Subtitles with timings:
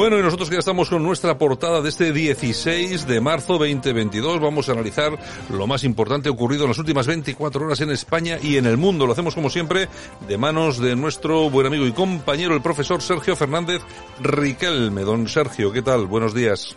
[0.00, 4.40] Bueno, y nosotros que ya estamos con nuestra portada de este 16 de marzo 2022,
[4.40, 5.12] vamos a analizar
[5.50, 9.06] lo más importante ocurrido en las últimas 24 horas en España y en el mundo.
[9.06, 9.90] Lo hacemos como siempre
[10.26, 13.82] de manos de nuestro buen amigo y compañero, el profesor Sergio Fernández
[14.22, 15.02] Riquelme.
[15.02, 16.06] Don Sergio, ¿qué tal?
[16.06, 16.74] Buenos días.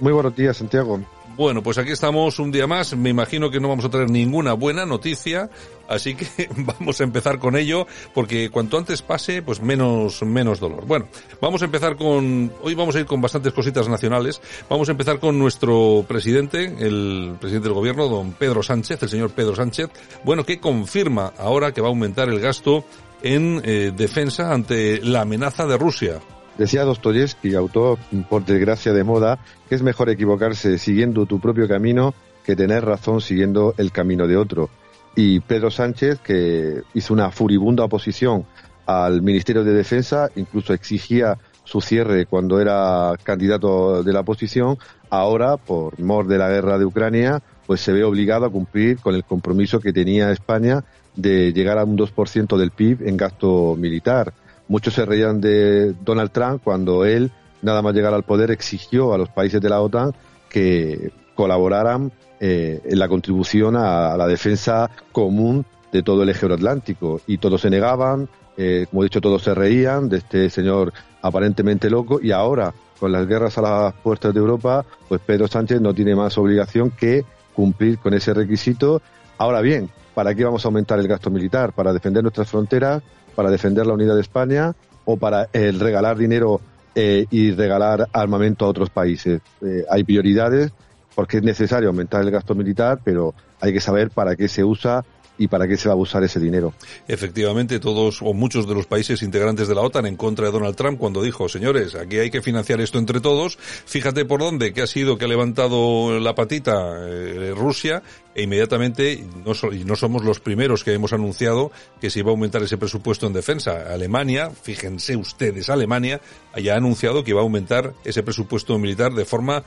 [0.00, 0.98] Muy buenos días, Santiago.
[1.38, 2.96] Bueno, pues aquí estamos un día más.
[2.96, 5.48] Me imagino que no vamos a tener ninguna buena noticia,
[5.88, 10.84] así que vamos a empezar con ello, porque cuanto antes pase, pues menos, menos dolor.
[10.84, 11.06] Bueno,
[11.40, 14.40] vamos a empezar con, hoy vamos a ir con bastantes cositas nacionales.
[14.68, 19.30] Vamos a empezar con nuestro presidente, el presidente del gobierno, don Pedro Sánchez, el señor
[19.30, 19.90] Pedro Sánchez,
[20.24, 22.84] bueno, que confirma ahora que va a aumentar el gasto
[23.22, 26.20] en eh, defensa ante la amenaza de Rusia.
[26.58, 32.14] Decía Dostoyevsky, autor por desgracia de moda, que es mejor equivocarse siguiendo tu propio camino
[32.44, 34.68] que tener razón siguiendo el camino de otro.
[35.14, 38.44] Y Pedro Sánchez, que hizo una furibunda oposición
[38.86, 44.78] al Ministerio de Defensa, incluso exigía su cierre cuando era candidato de la oposición,
[45.10, 49.14] ahora, por mor de la guerra de Ucrania, pues se ve obligado a cumplir con
[49.14, 50.82] el compromiso que tenía España
[51.14, 54.32] de llegar a un 2% del PIB en gasto militar.
[54.68, 59.18] Muchos se reían de Donald Trump cuando él, nada más llegar al poder, exigió a
[59.18, 60.14] los países de la OTAN
[60.50, 67.20] que colaboraran eh, en la contribución a, la defensa común de todo el eje euroatlántico.
[67.26, 70.92] Y todos se negaban, eh, como he dicho, todos se reían de este señor
[71.22, 72.20] aparentemente loco.
[72.22, 76.14] Y ahora, con las guerras a las puertas de Europa, pues Pedro Sánchez no tiene
[76.14, 79.00] más obligación que cumplir con ese requisito.
[79.38, 81.72] Ahora bien, ¿para qué vamos a aumentar el gasto militar?
[81.72, 83.02] ¿Para defender nuestras fronteras?
[83.38, 86.60] Para defender la unidad de España o para eh, regalar dinero
[86.96, 89.40] eh, y regalar armamento a otros países.
[89.60, 90.72] Eh, hay prioridades
[91.14, 95.04] porque es necesario aumentar el gasto militar, pero hay que saber para qué se usa
[95.38, 96.74] y para qué se va a usar ese dinero.
[97.06, 100.76] Efectivamente, todos o muchos de los países integrantes de la OTAN en contra de Donald
[100.76, 103.56] Trump cuando dijo, señores, aquí hay que financiar esto entre todos.
[103.58, 108.02] Fíjate por dónde, que ha sido que ha levantado la patita eh, Rusia
[108.34, 112.32] e inmediatamente, no y no somos los primeros que hemos anunciado que se iba a
[112.32, 113.92] aumentar ese presupuesto en defensa.
[113.92, 116.20] Alemania, fíjense ustedes, Alemania
[116.56, 119.64] ya ha anunciado que va a aumentar ese presupuesto militar de forma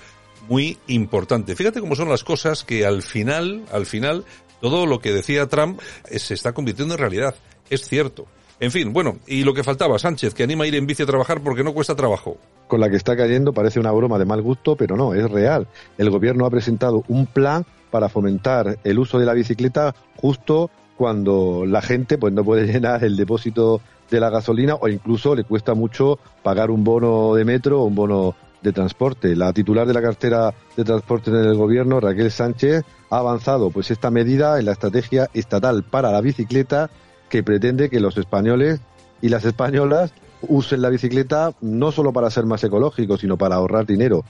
[0.47, 1.55] muy importante.
[1.55, 4.25] Fíjate cómo son las cosas que al final, al final,
[4.61, 5.79] todo lo que decía Trump
[6.09, 7.35] eh, se está convirtiendo en realidad.
[7.69, 8.27] Es cierto.
[8.59, 11.07] En fin, bueno, y lo que faltaba, Sánchez, que anima a ir en bici a
[11.07, 12.37] trabajar porque no cuesta trabajo.
[12.67, 15.67] Con la que está cayendo parece una broma de mal gusto, pero no, es real.
[15.97, 21.65] El gobierno ha presentado un plan para fomentar el uso de la bicicleta justo cuando
[21.65, 25.73] la gente pues no puede llenar el depósito de la gasolina o incluso le cuesta
[25.73, 29.35] mucho pagar un bono de metro o un bono de transporte.
[29.35, 33.91] La titular de la cartera de transporte en el gobierno, Raquel Sánchez, ha avanzado pues
[33.91, 36.89] esta medida en la estrategia estatal para la bicicleta
[37.29, 38.81] que pretende que los españoles
[39.21, 43.85] y las españolas usen la bicicleta no solo para ser más ecológicos, sino para ahorrar
[43.85, 44.23] dinero.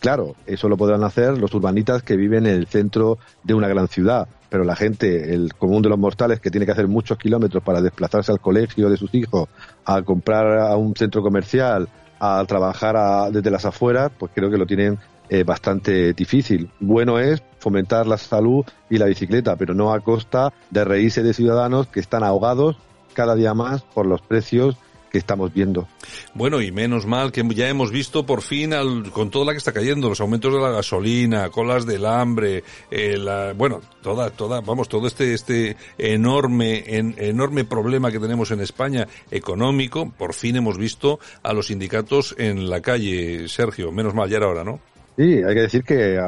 [0.00, 3.86] Claro, eso lo podrán hacer los urbanitas que viven en el centro de una gran
[3.86, 7.62] ciudad, pero la gente, el común de los mortales que tiene que hacer muchos kilómetros
[7.62, 9.48] para desplazarse al colegio de sus hijos,
[9.84, 11.86] a comprar a un centro comercial,
[12.20, 14.98] a trabajar desde las afueras, pues creo que lo tienen
[15.28, 16.70] eh, bastante difícil.
[16.80, 21.32] Bueno es fomentar la salud y la bicicleta, pero no a costa de reírse de
[21.32, 22.76] ciudadanos que están ahogados
[23.14, 24.76] cada día más por los precios
[25.10, 25.88] que estamos viendo.
[26.34, 29.58] Bueno, y menos mal que ya hemos visto por fin, al, con toda la que
[29.58, 34.60] está cayendo, los aumentos de la gasolina, colas del hambre, eh, la, bueno, toda, toda,
[34.60, 40.78] vamos, todo este, este enorme, enorme problema que tenemos en España económico, por fin hemos
[40.78, 44.80] visto a los sindicatos en la calle, Sergio, menos mal, ya era hora, ¿no?
[45.16, 46.18] Sí, hay que decir que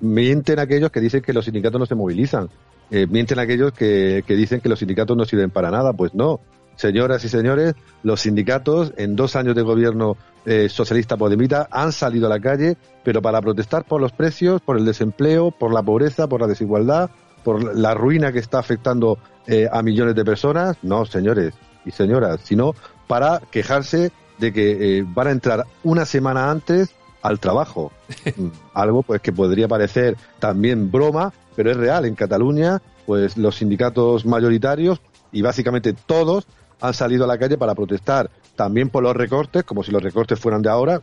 [0.00, 2.48] mienten aquellos que dicen que los sindicatos no se movilizan.
[2.90, 5.92] Eh, mienten aquellos que, que dicen que los sindicatos no sirven para nada.
[5.92, 6.40] Pues no.
[6.80, 10.16] Señoras y señores, los sindicatos en dos años de gobierno
[10.46, 14.78] eh, socialista podemita han salido a la calle, pero para protestar por los precios, por
[14.78, 17.10] el desempleo, por la pobreza, por la desigualdad,
[17.44, 20.78] por la ruina que está afectando eh, a millones de personas.
[20.80, 21.52] No, señores,
[21.84, 22.74] y señoras, sino
[23.06, 27.92] para quejarse de que eh, van a entrar una semana antes al trabajo.
[28.72, 32.06] Algo pues que podría parecer también broma, pero es real.
[32.06, 36.46] En Cataluña, pues los sindicatos mayoritarios y básicamente todos
[36.80, 40.38] han salido a la calle para protestar también por los recortes, como si los recortes
[40.38, 41.00] fueran de ahora,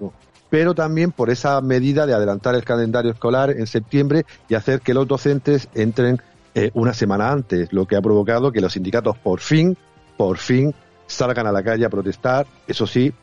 [0.49, 4.93] pero también por esa medida de adelantar el calendario escolar en septiembre y hacer que
[4.93, 6.21] los docentes entren
[6.55, 9.77] eh, una semana antes, lo que ha provocado que los sindicatos por fin,
[10.17, 10.73] por fin
[11.05, 13.13] salgan a la calle a protestar, eso sí,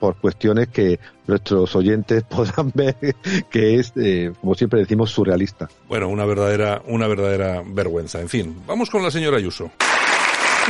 [0.00, 2.96] por cuestiones que nuestros oyentes puedan ver
[3.50, 5.68] que es, eh, como siempre decimos, surrealista.
[5.88, 8.20] Bueno, una verdadera, una verdadera vergüenza.
[8.20, 9.70] En fin, vamos con la señora Ayuso.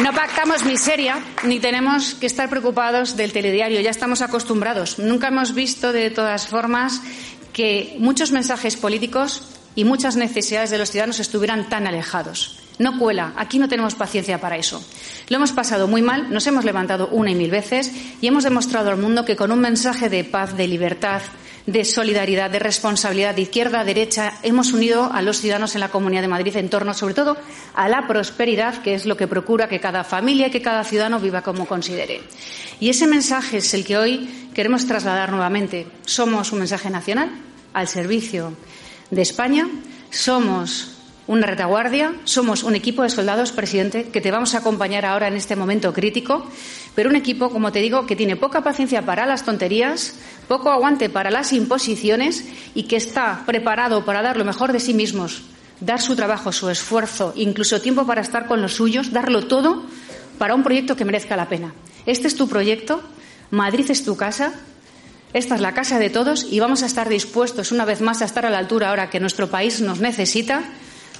[0.02, 3.80] No pactamos miseria ni tenemos que estar preocupados del telediario.
[3.80, 5.00] Ya estamos acostumbrados.
[5.00, 7.02] Nunca hemos visto, de todas formas,
[7.52, 9.42] que muchos mensajes políticos
[9.74, 12.60] y muchas necesidades de los ciudadanos estuvieran tan alejados.
[12.78, 13.32] No cuela.
[13.36, 14.80] Aquí no tenemos paciencia para eso.
[15.28, 17.90] Lo hemos pasado muy mal, nos hemos levantado una y mil veces
[18.20, 21.22] y hemos demostrado al mundo que con un mensaje de paz, de libertad,
[21.68, 25.90] de solidaridad, de responsabilidad de izquierda a derecha, hemos unido a los ciudadanos en la
[25.90, 27.36] Comunidad de Madrid en torno, sobre todo,
[27.74, 31.20] a la prosperidad, que es lo que procura que cada familia y que cada ciudadano
[31.20, 32.22] viva como considere.
[32.80, 35.86] Y ese mensaje es el que hoy queremos trasladar nuevamente.
[36.06, 37.28] Somos un mensaje nacional
[37.74, 38.54] al servicio
[39.10, 39.68] de España.
[40.08, 40.97] Somos
[41.28, 45.36] una retaguardia, somos un equipo de soldados, presidente, que te vamos a acompañar ahora en
[45.36, 46.46] este momento crítico,
[46.94, 50.14] pero un equipo, como te digo, que tiene poca paciencia para las tonterías,
[50.48, 52.44] poco aguante para las imposiciones
[52.74, 55.42] y que está preparado para dar lo mejor de sí mismos,
[55.80, 59.84] dar su trabajo, su esfuerzo, incluso tiempo para estar con los suyos, darlo todo
[60.38, 61.74] para un proyecto que merezca la pena.
[62.06, 63.02] Este es tu proyecto,
[63.50, 64.54] Madrid es tu casa,
[65.34, 68.24] esta es la casa de todos y vamos a estar dispuestos una vez más a
[68.24, 70.64] estar a la altura ahora que nuestro país nos necesita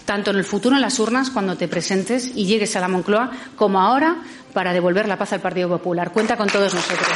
[0.09, 3.31] tanto en el futuro en las urnas cuando te presentes y llegues a la Moncloa,
[3.57, 4.17] como ahora
[4.55, 6.15] para devolver la paz al Partido Popular.
[6.15, 7.07] Cuenta con todos nosotros.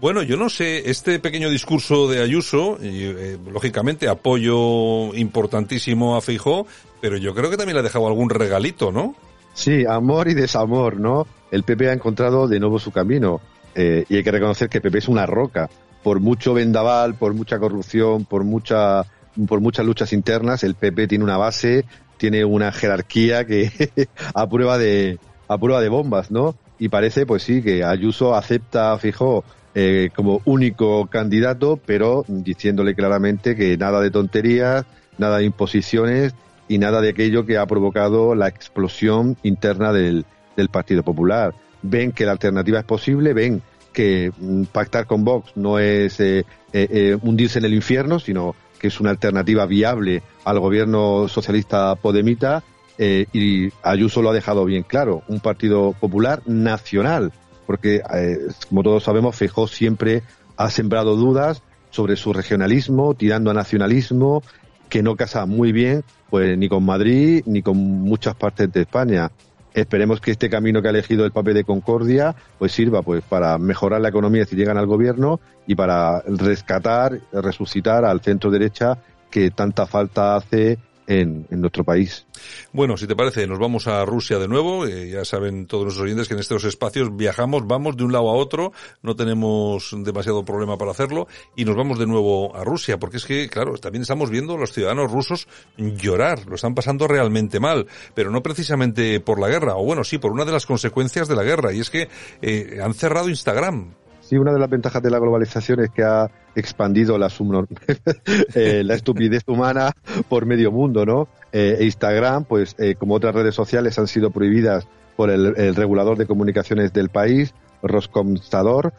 [0.00, 6.66] Bueno, yo no sé, este pequeño discurso de Ayuso, eh, lógicamente apoyo importantísimo a Feijó,
[7.02, 9.14] pero yo creo que también le ha dejado algún regalito, ¿no?
[9.52, 11.26] Sí, amor y desamor, ¿no?
[11.50, 13.42] El PP ha encontrado de nuevo su camino
[13.74, 15.68] eh, y hay que reconocer que el PP es una roca.
[16.02, 19.04] Por mucho vendaval, por mucha corrupción, por mucha
[19.46, 21.84] por muchas luchas internas, el PP tiene una base,
[22.16, 23.70] tiene una jerarquía que
[24.34, 25.18] a prueba de
[25.48, 26.56] a prueba de bombas, ¿no?
[26.78, 29.44] Y parece, pues sí, que Ayuso acepta, fijó,
[29.74, 34.84] eh, como único candidato, pero diciéndole claramente que nada de tonterías,
[35.18, 36.34] nada de imposiciones
[36.68, 40.24] y nada de aquello que ha provocado la explosión interna del,
[40.56, 41.54] del Partido Popular.
[41.82, 43.62] Ven que la alternativa es posible, ven
[43.92, 48.88] que mm, pactar con Vox no es eh, eh, hundirse en el infierno, sino que
[48.88, 52.62] es una alternativa viable al gobierno socialista podemita
[52.98, 57.32] eh, y Ayuso lo ha dejado bien claro, un partido popular nacional,
[57.66, 58.38] porque eh,
[58.68, 60.22] como todos sabemos Feijóo siempre
[60.56, 64.42] ha sembrado dudas sobre su regionalismo, tirando a nacionalismo,
[64.88, 69.30] que no casa muy bien pues ni con Madrid ni con muchas partes de España.
[69.74, 73.58] Esperemos que este camino que ha elegido el papel de Concordia pues sirva pues para
[73.58, 78.98] mejorar la economía si llegan al gobierno y para rescatar, resucitar al centro derecha
[79.30, 82.26] que tanta falta hace en, nuestro país.
[82.72, 84.86] Bueno, si te parece, nos vamos a Rusia de nuevo.
[84.86, 88.28] Eh, ya saben todos nuestros oyentes que en estos espacios viajamos, vamos de un lado
[88.28, 88.72] a otro,
[89.02, 93.24] no tenemos demasiado problema para hacerlo y nos vamos de nuevo a Rusia, porque es
[93.24, 95.48] que, claro, también estamos viendo a los ciudadanos rusos
[95.78, 100.18] llorar, lo están pasando realmente mal, pero no precisamente por la guerra, o bueno, sí,
[100.18, 102.08] por una de las consecuencias de la guerra, y es que
[102.42, 103.94] eh, han cerrado Instagram.
[104.28, 107.28] Sí, una de las ventajas de la globalización es que ha expandido la,
[108.54, 109.92] eh, la estupidez humana
[110.28, 111.28] por medio mundo, ¿no?
[111.50, 116.26] Eh, Instagram, pues eh, como otras redes sociales, han sido prohibidas por el, regulador de
[116.26, 118.92] comunicaciones del país, Roscomstador,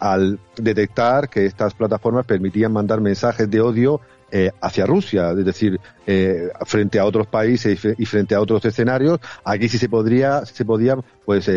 [0.00, 4.00] al detectar que estas plataformas permitían mandar mensajes de odio
[4.60, 5.78] hacia Rusia, es decir,
[6.66, 10.96] frente a otros países y frente a otros escenarios, aquí sí se podría, se podía,
[11.24, 11.48] pues,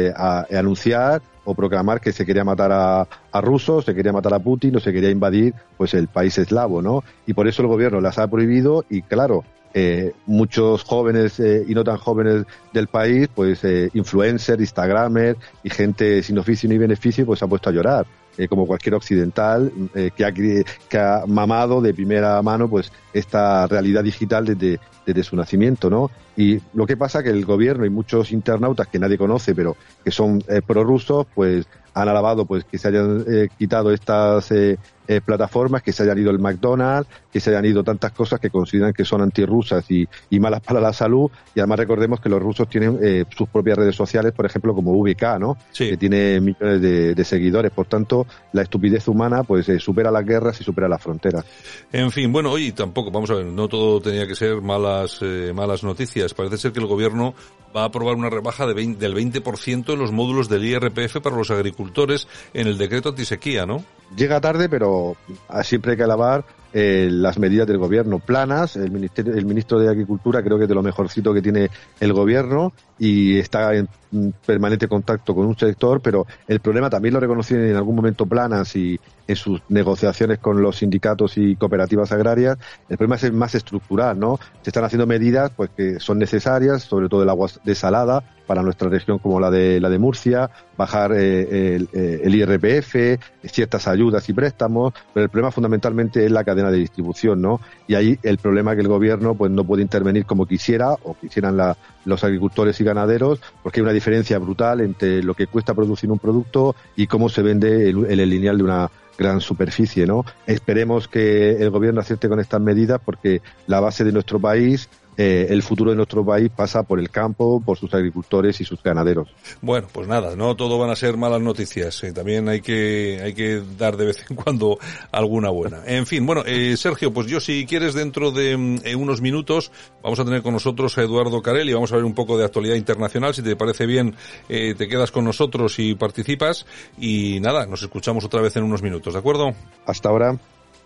[0.51, 4.75] anunciar o proclamar que se quería matar a, a, rusos, se quería matar a Putin
[4.75, 7.05] o se quería invadir pues el país eslavo, ¿no?
[7.25, 11.73] Y por eso el gobierno las ha prohibido y claro, eh, muchos jóvenes eh, y
[11.73, 17.25] no tan jóvenes del país, pues eh, influencers, instagramers y gente sin oficio ni beneficio,
[17.25, 18.05] pues se ha puesto a llorar.
[18.37, 23.65] Eh, como cualquier occidental eh, que, ha, que ha mamado de primera mano pues esta
[23.65, 26.11] realidad digital desde, desde su nacimiento, ¿no?
[26.37, 29.75] Y lo que pasa que el gobierno y muchos internautas que nadie conoce, pero
[30.05, 34.77] que son eh, prorrusos, pues han alabado pues que se hayan eh, quitado estas eh,
[35.07, 38.49] eh, plataformas, que se hayan ido el McDonald's, que se hayan ido tantas cosas que
[38.49, 41.31] consideran que son antirrusas y, y malas para la salud.
[41.55, 44.91] Y además recordemos que los rusos tienen eh, sus propias redes sociales, por ejemplo, como
[45.01, 45.57] VK, ¿no?
[45.71, 45.91] Sí.
[45.91, 47.71] Que tiene millones de, de seguidores.
[47.71, 51.45] Por tanto, la estupidez humana pues supera las guerras y supera las fronteras.
[51.93, 55.53] En fin, bueno, oye, tampoco, vamos a ver, no todo tenía que ser malas, eh,
[55.55, 56.26] malas noticias.
[56.33, 57.33] Parece ser que el gobierno
[57.75, 61.35] va a aprobar una rebaja de 20 del 20% en los módulos del IRPF para
[61.35, 63.83] los agricultores en el decreto antisequía, ¿no?
[64.15, 65.15] Llega tarde, pero
[65.49, 68.75] ah, siempre hay que alabar eh, las medidas del gobierno planas.
[68.75, 72.13] El, ministerio, el ministro de Agricultura creo que es de lo mejorcito que tiene el
[72.13, 77.19] gobierno y está en mm, permanente contacto con un sector, pero el problema también lo
[77.19, 82.57] reconocieron en algún momento planas y en sus negociaciones con los sindicatos y cooperativas agrarias.
[82.89, 84.39] El problema es más estructural, ¿no?
[84.61, 88.89] Se están haciendo medidas pues que son necesarias, sobre todo el agua desalada para nuestra
[88.89, 94.33] región como la de la de Murcia, bajar eh, el, eh, IRPF, ciertas ayudas y
[94.33, 97.59] préstamos, pero el problema fundamentalmente es la cadena de distribución, ¿no?
[97.87, 101.15] Y ahí el problema es que el gobierno pues no puede intervenir como quisiera o
[101.19, 105.73] quisieran la, los agricultores y ganaderos, porque hay una diferencia brutal entre lo que cuesta
[105.73, 110.23] producir un producto y cómo se vende el, el lineal de una gran superficie, ¿no?
[110.45, 115.47] Esperemos que el gobierno acierte con estas medidas porque la base de nuestro país eh,
[115.49, 119.27] el futuro de nuestro país pasa por el campo, por sus agricultores y sus ganaderos.
[119.61, 122.03] Bueno, pues nada, no todo van a ser malas noticias.
[122.03, 124.77] Eh, también hay que hay que dar de vez en cuando
[125.11, 125.81] alguna buena.
[125.85, 129.71] En fin, bueno, eh, Sergio, pues yo si quieres dentro de eh, unos minutos
[130.03, 132.75] vamos a tener con nosotros a Eduardo Carelli, vamos a ver un poco de actualidad
[132.75, 133.33] internacional.
[133.33, 134.15] Si te parece bien,
[134.47, 136.65] te quedas con nosotros y participas.
[136.97, 139.53] Y nada, nos escuchamos otra vez en unos minutos, ¿de acuerdo?
[139.85, 140.37] Hasta ahora.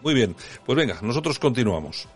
[0.01, 0.35] Muy bien,
[0.65, 2.07] pues venga, nosotros continuamos.